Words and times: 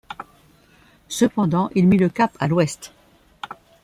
Cependant 1.09 1.69
il 1.75 1.87
mit 1.87 1.99
le 1.99 2.09
cap 2.09 2.35
à 2.39 2.47
l’ouest. 2.47 2.91